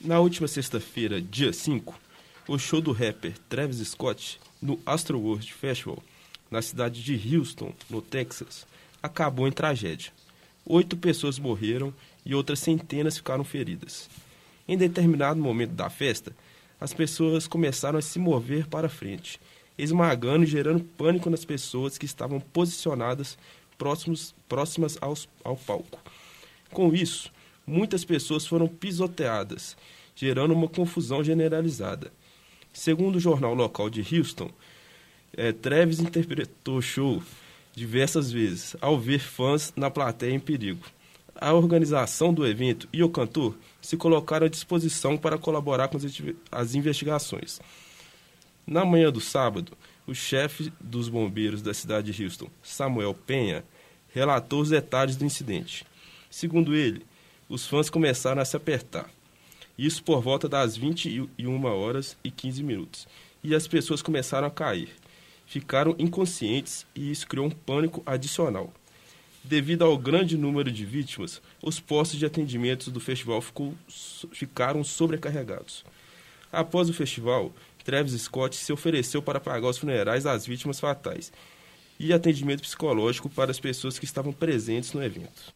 Na 0.00 0.18
última 0.18 0.48
sexta-feira, 0.48 1.20
dia 1.20 1.52
5, 1.52 1.94
o 2.48 2.58
show 2.58 2.80
do 2.80 2.90
rapper 2.90 3.34
Travis 3.48 3.86
Scott 3.86 4.40
no 4.60 4.80
Astroworld 4.84 5.52
Festival, 5.52 6.02
na 6.50 6.62
cidade 6.62 7.04
de 7.04 7.36
Houston, 7.36 7.72
no 7.88 8.02
Texas, 8.02 8.66
acabou 9.00 9.46
em 9.46 9.52
tragédia 9.52 10.10
oito 10.68 10.96
pessoas 10.96 11.38
morreram 11.38 11.92
e 12.24 12.34
outras 12.34 12.58
centenas 12.60 13.16
ficaram 13.16 13.42
feridas. 13.42 14.08
Em 14.68 14.76
determinado 14.76 15.40
momento 15.40 15.72
da 15.72 15.88
festa, 15.88 16.36
as 16.78 16.92
pessoas 16.92 17.46
começaram 17.46 17.98
a 17.98 18.02
se 18.02 18.18
mover 18.18 18.66
para 18.66 18.88
frente, 18.88 19.40
esmagando 19.78 20.44
e 20.44 20.46
gerando 20.46 20.84
pânico 20.84 21.30
nas 21.30 21.44
pessoas 21.44 21.96
que 21.96 22.04
estavam 22.04 22.38
posicionadas 22.38 23.38
próximos, 23.78 24.34
próximas 24.48 24.98
aos, 25.00 25.28
ao 25.42 25.56
palco. 25.56 25.98
Com 26.70 26.92
isso, 26.92 27.32
muitas 27.66 28.04
pessoas 28.04 28.46
foram 28.46 28.68
pisoteadas, 28.68 29.76
gerando 30.14 30.52
uma 30.52 30.68
confusão 30.68 31.24
generalizada. 31.24 32.12
Segundo 32.72 33.16
o 33.16 33.20
jornal 33.20 33.54
local 33.54 33.88
de 33.88 34.00
Houston, 34.00 34.50
é, 35.32 35.52
Travis 35.52 36.00
interpretou 36.00 36.78
o 36.78 36.82
show 36.82 37.22
diversas 37.74 38.30
vezes 38.32 38.76
ao 38.80 38.98
ver 38.98 39.20
fãs 39.20 39.72
na 39.76 39.90
plateia 39.90 40.34
em 40.34 40.40
perigo. 40.40 40.84
A 41.40 41.54
organização 41.54 42.34
do 42.34 42.44
evento 42.44 42.88
e 42.92 43.02
o 43.02 43.08
cantor 43.08 43.56
se 43.80 43.96
colocaram 43.96 44.46
à 44.46 44.50
disposição 44.50 45.16
para 45.16 45.38
colaborar 45.38 45.86
com 45.86 45.96
as 46.50 46.74
investigações. 46.74 47.60
Na 48.70 48.84
manhã 48.84 49.10
do 49.10 49.18
sábado, 49.18 49.72
o 50.06 50.14
chefe 50.14 50.70
dos 50.78 51.08
bombeiros 51.08 51.62
da 51.62 51.72
cidade 51.72 52.12
de 52.12 52.22
Houston, 52.22 52.50
Samuel 52.62 53.14
Penha, 53.14 53.64
relatou 54.12 54.60
os 54.60 54.68
detalhes 54.68 55.16
do 55.16 55.24
incidente. 55.24 55.86
Segundo 56.30 56.76
ele, 56.76 57.06
os 57.48 57.66
fãs 57.66 57.88
começaram 57.88 58.42
a 58.42 58.44
se 58.44 58.58
apertar. 58.58 59.08
Isso 59.78 60.04
por 60.04 60.20
volta 60.20 60.46
das 60.46 60.76
21 60.76 61.64
horas 61.64 62.14
e 62.22 62.30
15 62.30 62.62
minutos. 62.62 63.08
e 63.42 63.54
as 63.54 63.66
pessoas 63.66 64.02
começaram 64.02 64.46
a 64.46 64.50
cair. 64.50 64.90
Ficaram 65.46 65.96
inconscientes 65.98 66.84
e 66.94 67.10
isso 67.10 67.26
criou 67.26 67.46
um 67.46 67.50
pânico 67.50 68.02
adicional. 68.04 68.70
Devido 69.42 69.82
ao 69.82 69.96
grande 69.96 70.36
número 70.36 70.70
de 70.70 70.84
vítimas, 70.84 71.40
os 71.62 71.80
postos 71.80 72.18
de 72.18 72.26
atendimento 72.26 72.90
do 72.90 73.00
festival 73.00 73.40
ficou, 73.40 73.74
ficaram 74.30 74.84
sobrecarregados. 74.84 75.86
Após 76.50 76.88
o 76.88 76.94
festival, 76.94 77.52
Travis 77.88 78.20
Scott 78.20 78.54
se 78.54 78.70
ofereceu 78.70 79.22
para 79.22 79.40
pagar 79.40 79.66
os 79.66 79.78
funerais 79.78 80.24
das 80.24 80.46
vítimas 80.46 80.78
fatais 80.78 81.32
e 81.98 82.12
atendimento 82.12 82.60
psicológico 82.60 83.30
para 83.30 83.50
as 83.50 83.58
pessoas 83.58 83.98
que 83.98 84.04
estavam 84.04 84.30
presentes 84.30 84.92
no 84.92 85.02
evento. 85.02 85.54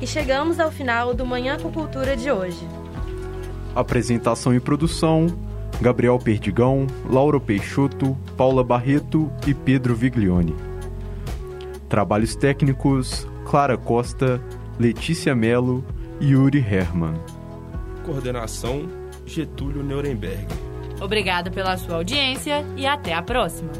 E 0.00 0.06
chegamos 0.08 0.58
ao 0.58 0.72
final 0.72 1.14
do 1.14 1.24
Manhã 1.24 1.56
com 1.56 1.70
Cultura 1.70 2.16
de 2.16 2.28
hoje. 2.28 2.66
Apresentação 3.72 4.52
e 4.52 4.58
produção: 4.58 5.28
Gabriel 5.80 6.18
Perdigão, 6.18 6.88
Laura 7.08 7.38
Peixoto, 7.38 8.18
Paula 8.36 8.64
Barreto 8.64 9.30
e 9.46 9.54
Pedro 9.54 9.94
Viglione. 9.94 10.56
Trabalhos 11.88 12.34
técnicos: 12.34 13.28
Clara 13.48 13.78
Costa, 13.78 14.42
Letícia 14.78 15.34
Melo 15.34 15.84
e 16.20 16.30
Yuri 16.30 16.60
Herman. 16.60 17.14
Coordenação: 18.06 18.88
Getúlio 19.26 19.82
Nuremberg. 19.82 20.46
Obrigada 21.00 21.50
pela 21.50 21.76
sua 21.76 21.96
audiência 21.96 22.64
e 22.76 22.86
até 22.86 23.12
a 23.12 23.20
próxima. 23.20 23.72